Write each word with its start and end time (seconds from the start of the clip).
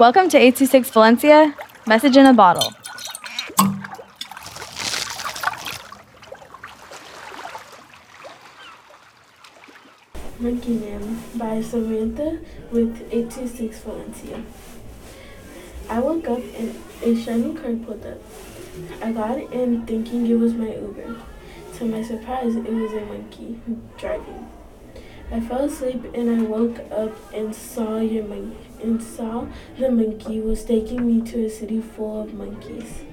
Welcome 0.00 0.30
to 0.30 0.38
826 0.38 0.88
Valencia, 0.92 1.54
message 1.86 2.16
in 2.16 2.24
a 2.24 2.32
bottle. 2.32 2.72
Monkey 10.38 10.78
Land 10.78 11.22
by 11.34 11.60
Samantha 11.60 12.38
with 12.70 12.96
826 13.12 13.80
Valencia. 13.80 14.42
I 15.90 15.98
woke 15.98 16.26
up 16.28 16.40
and 16.56 16.82
a 17.02 17.14
shiny 17.14 17.54
car 17.54 17.74
pulled 17.74 18.06
up. 18.06 18.22
I 19.02 19.12
got 19.12 19.36
in 19.52 19.84
thinking 19.84 20.26
it 20.26 20.38
was 20.38 20.54
my 20.54 20.76
Uber. 20.76 21.14
To 21.74 21.84
my 21.84 22.02
surprise, 22.02 22.56
it 22.56 22.72
was 22.72 22.92
a 22.94 23.04
monkey 23.04 23.60
driving. 23.98 24.48
I 25.32 25.38
fell 25.38 25.64
asleep 25.64 26.04
and 26.12 26.28
I 26.28 26.42
woke 26.42 26.80
up 26.90 27.12
and 27.32 27.54
saw 27.54 28.00
your 28.00 28.24
monkey 28.24 28.56
and 28.82 29.00
saw 29.00 29.46
the 29.78 29.90
monkey 29.90 30.40
was 30.40 30.64
taking 30.64 31.06
me 31.06 31.24
to 31.30 31.44
a 31.44 31.50
city 31.50 31.80
full 31.80 32.22
of 32.22 32.34
monkeys. 32.34 33.04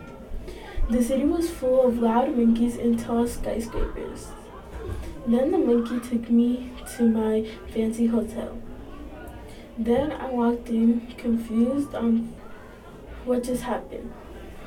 The 0.90 1.04
city 1.04 1.26
was 1.26 1.50
full 1.50 1.86
of 1.86 2.00
loud 2.00 2.36
monkeys 2.36 2.78
and 2.78 3.00
tall 3.00 3.28
skyscrapers. 3.28 4.30
Then 5.28 5.52
the 5.52 5.60
monkey 5.60 6.00
took 6.00 6.30
me 6.30 6.72
to 6.96 7.04
my 7.04 7.48
fancy 7.72 8.08
hotel. 8.08 8.58
Then 9.78 10.12
I 10.12 10.32
walked 10.32 10.70
in, 10.70 11.14
confused 11.18 11.94
on 11.94 12.34
what 13.26 13.44
just 13.44 13.64
happened. 13.64 14.12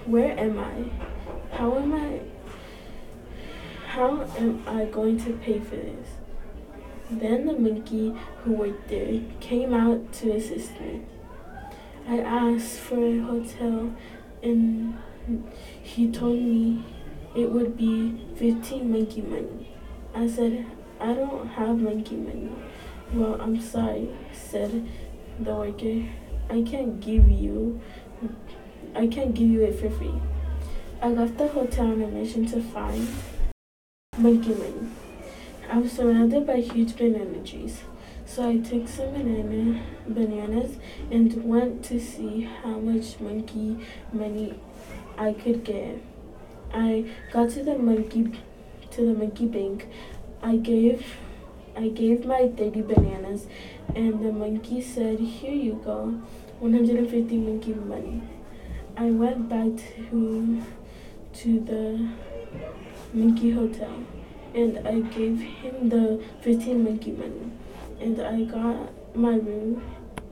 Where 0.04 0.38
am 0.38 0.58
I? 0.58 1.56
How 1.56 1.76
am 1.78 1.94
I? 1.94 2.20
How 3.86 4.22
am 4.38 4.62
I 4.68 4.84
going 4.84 5.18
to 5.24 5.32
pay 5.38 5.58
for 5.58 5.74
this? 5.76 6.08
Then 7.10 7.46
the 7.46 7.54
monkey 7.54 8.14
who 8.42 8.52
worked 8.52 8.88
there 8.88 9.20
came 9.40 9.74
out 9.74 10.12
to 10.14 10.32
assist 10.32 10.80
me. 10.80 11.02
I 12.08 12.20
asked 12.20 12.78
for 12.78 13.04
a 13.04 13.18
hotel 13.20 13.92
and 14.42 14.96
he 15.82 16.10
told 16.10 16.40
me 16.40 16.84
it 17.34 17.50
would 17.50 17.76
be 17.76 18.24
15 18.36 18.90
monkey 18.90 19.22
money. 19.22 19.74
I 20.14 20.28
said, 20.28 20.66
I 21.00 21.14
don't 21.14 21.48
have 21.48 21.78
monkey 21.78 22.16
money. 22.16 22.52
Well, 23.12 23.40
I'm 23.40 23.60
sorry, 23.60 24.10
said 24.32 24.88
the 25.40 25.54
worker. 25.54 26.04
I 26.48 26.62
can't 26.62 27.00
give 27.00 27.28
you 27.28 27.80
I 28.94 29.06
can't 29.06 29.34
give 29.34 29.48
you 29.48 29.62
it 29.62 29.78
for 29.78 29.88
free. 29.88 30.14
I 31.00 31.08
left 31.08 31.38
the 31.38 31.48
hotel 31.48 31.86
on 31.86 32.02
a 32.02 32.06
mission 32.06 32.44
to 32.46 32.60
find 32.60 33.08
monkey 34.18 34.54
money. 34.54 34.88
I 35.72 35.78
was 35.78 35.92
surrounded 35.92 36.48
by 36.48 36.56
huge 36.56 36.96
banana 36.96 37.44
trees. 37.44 37.82
So 38.26 38.48
I 38.48 38.58
took 38.58 38.88
some 38.88 39.12
banana 39.12 39.80
bananas 40.08 40.78
and 41.12 41.44
went 41.44 41.84
to 41.84 42.00
see 42.00 42.40
how 42.40 42.80
much 42.80 43.20
monkey 43.20 43.78
money 44.12 44.58
I 45.16 45.32
could 45.32 45.62
get. 45.62 46.02
I 46.74 47.04
got 47.32 47.50
to 47.50 47.62
the 47.62 47.78
monkey 47.78 48.32
to 48.90 49.06
the 49.06 49.14
monkey 49.14 49.46
bank. 49.46 49.86
I 50.42 50.56
gave 50.56 51.06
I 51.76 51.86
gave 51.88 52.26
my 52.26 52.48
30 52.48 52.82
bananas 52.82 53.46
and 53.94 54.24
the 54.24 54.32
monkey 54.32 54.80
said, 54.80 55.20
"Here 55.20 55.54
you 55.54 55.80
go. 55.84 56.20
150 56.58 57.36
monkey 57.36 57.74
money." 57.74 58.22
I 58.96 59.12
went 59.12 59.48
back 59.48 59.70
to 60.10 60.62
to 61.32 61.60
the 61.60 62.08
monkey 63.14 63.52
hotel 63.52 63.94
and 64.54 64.86
I 64.86 65.00
gave 65.00 65.40
him 65.40 65.88
the 65.88 66.22
15 66.40 66.84
monkey 66.84 67.12
money 67.12 67.52
and 68.00 68.20
I 68.20 68.44
got 68.44 69.16
my 69.16 69.34
room. 69.36 69.82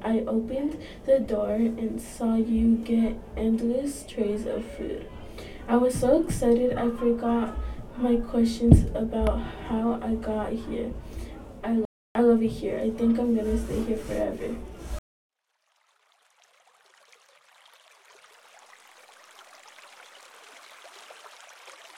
I 0.03 0.21
opened 0.21 0.79
the 1.07 1.19
door 1.19 1.55
and 1.55 2.01
saw 2.01 2.37
you 2.37 2.77
get 2.77 3.17
endless 3.37 4.05
trays 4.07 4.47
of 4.47 4.65
food. 4.65 5.09
I 5.67 5.77
was 5.77 5.95
so 5.95 6.23
excited 6.23 6.79
I 6.79 6.89
forgot 6.91 7.57
my 7.97 8.17
questions 8.17 8.85
about 8.95 9.41
how 9.69 10.01
I 10.03 10.15
got 10.15 10.53
here. 10.53 10.93
I, 11.65 11.85
I 12.15 12.21
love 12.21 12.43
it 12.43 12.49
here. 12.49 12.79
I 12.79 12.91
think 12.91 13.19
I'm 13.19 13.35
gonna 13.35 13.59
stay 13.59 13.83
here 13.85 13.97
forever. 13.97 14.55